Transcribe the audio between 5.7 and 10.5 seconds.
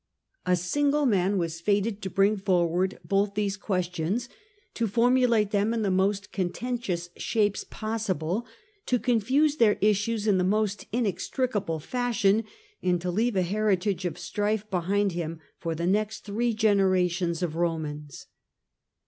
in the most contentious shapes possible, to confuse their issues in the